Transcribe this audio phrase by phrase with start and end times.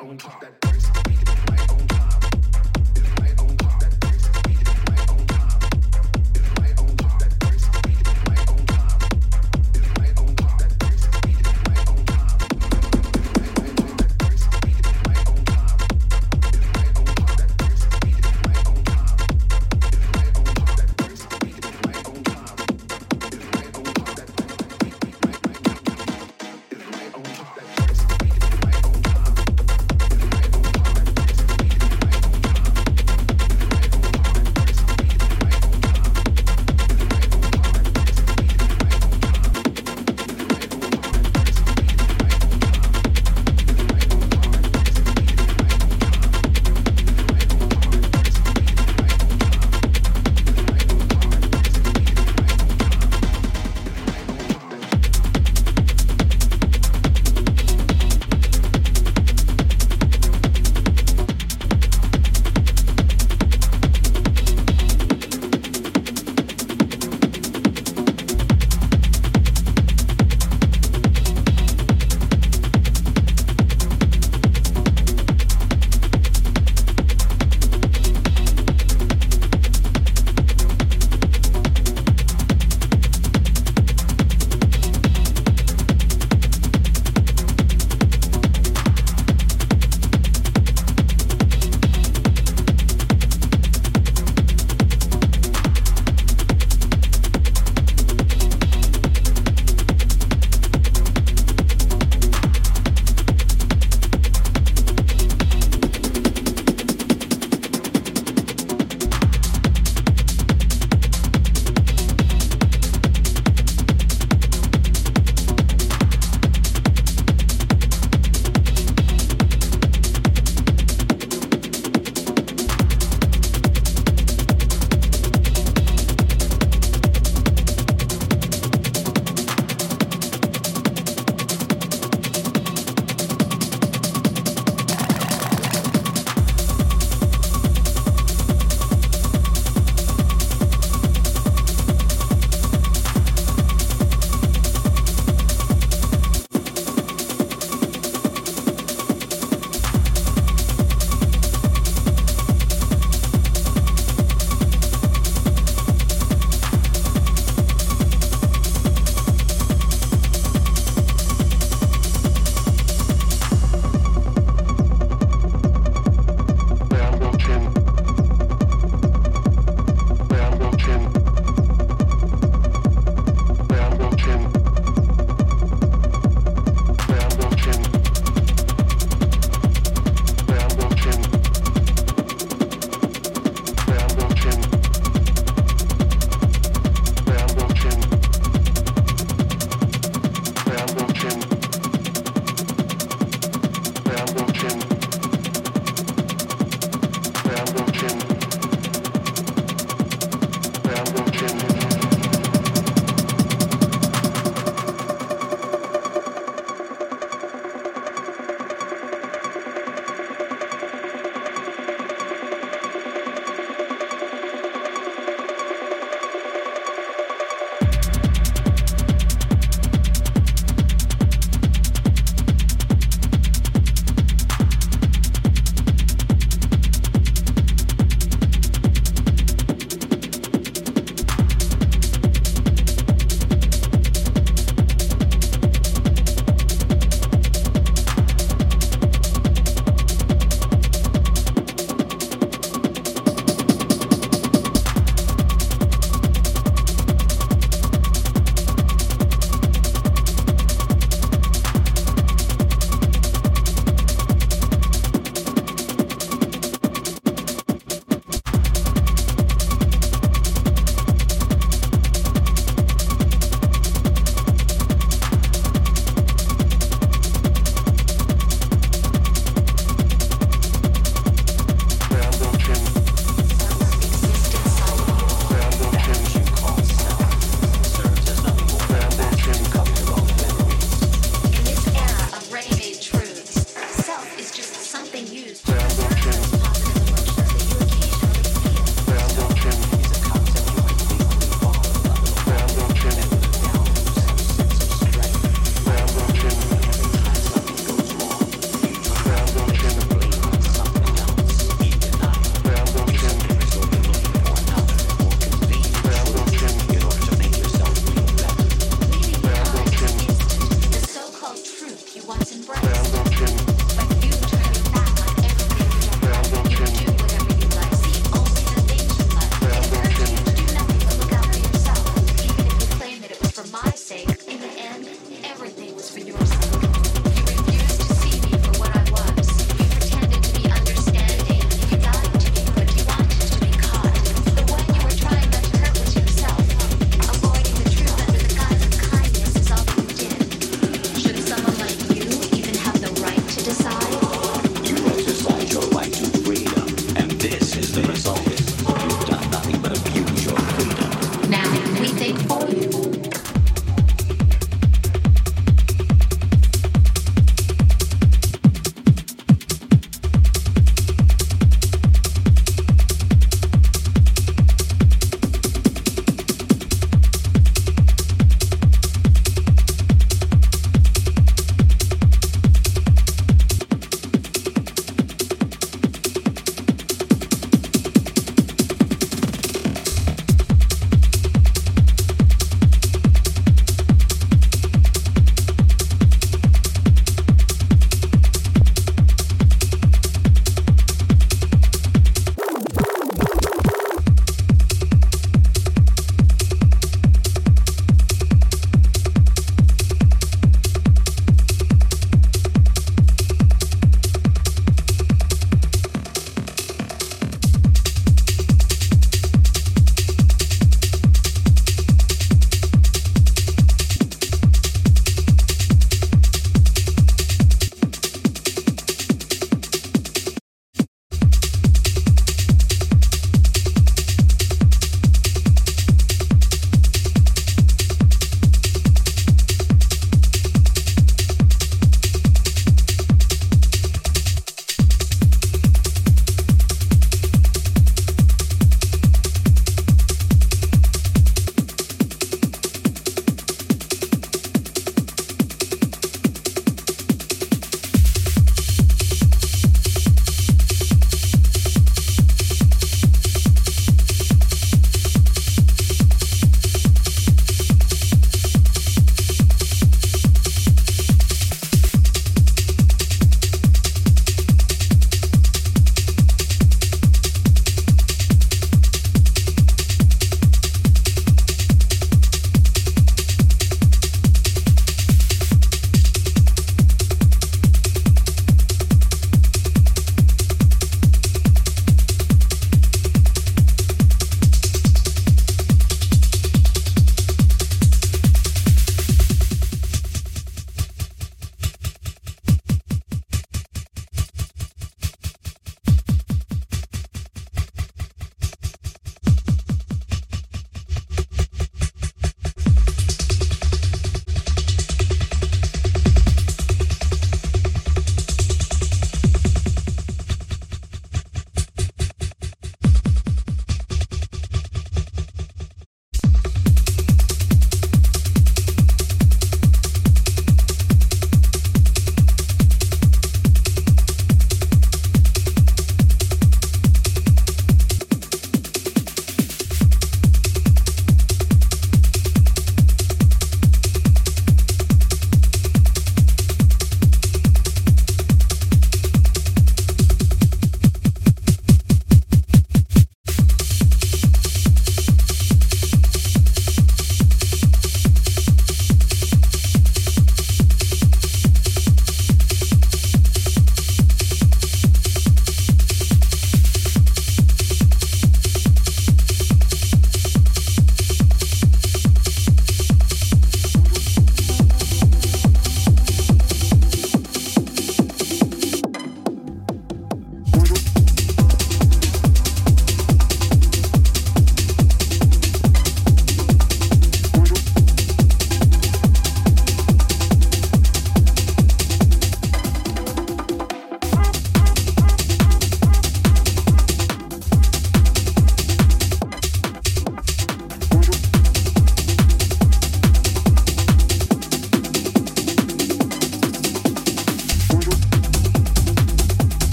[0.00, 0.71] on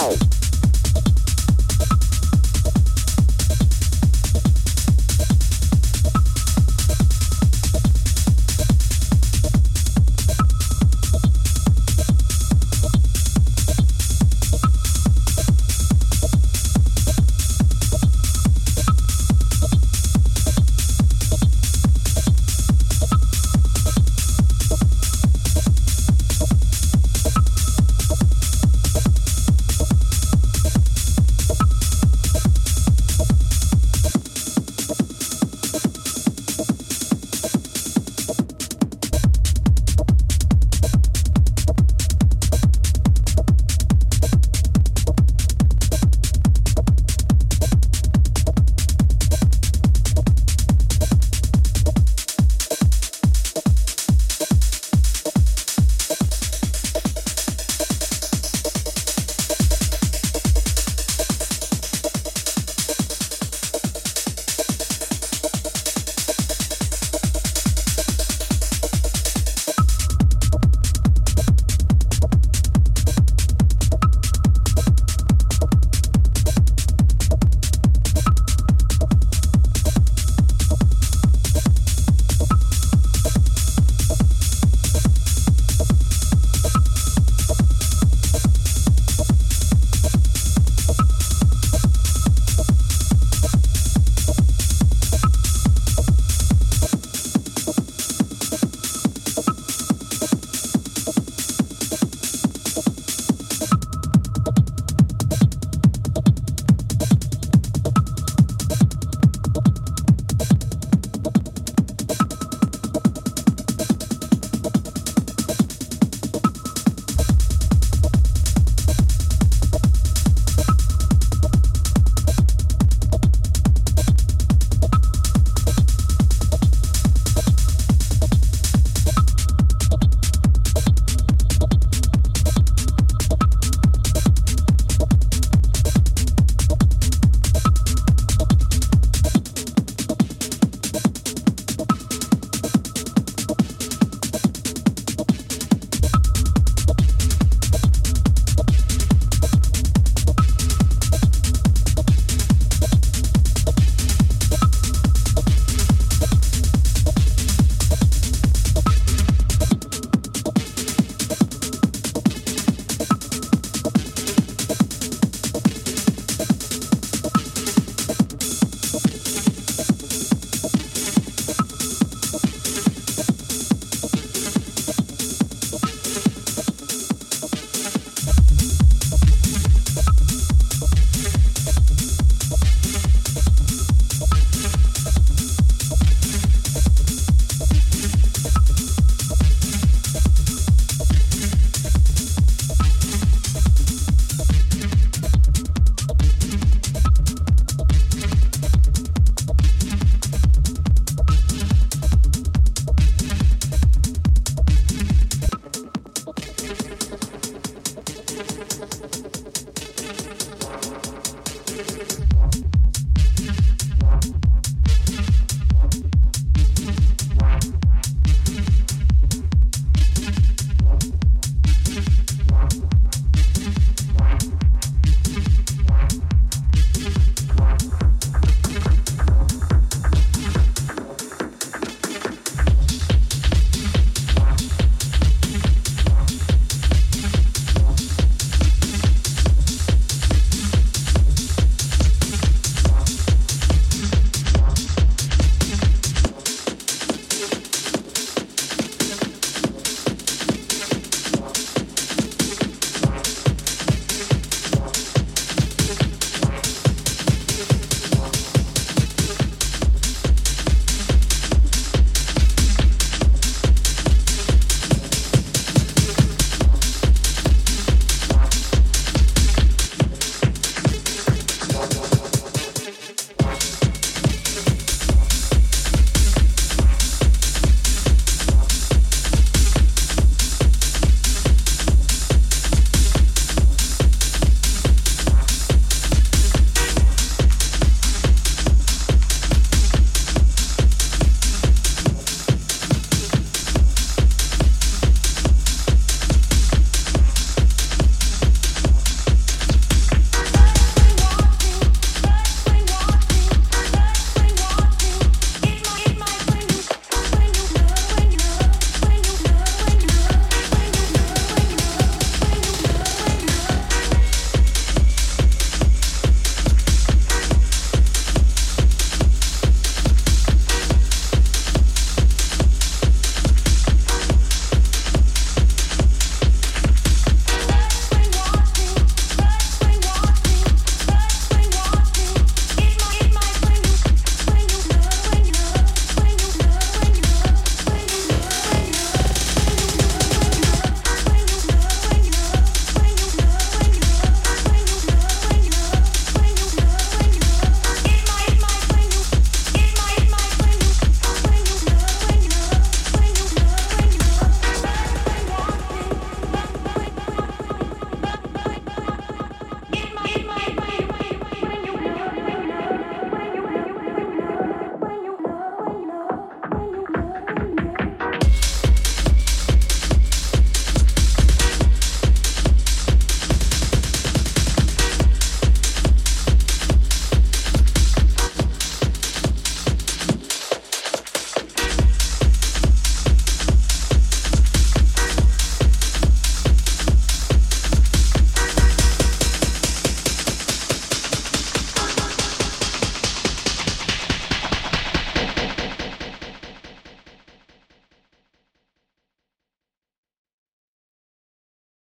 [0.00, 0.27] Wow.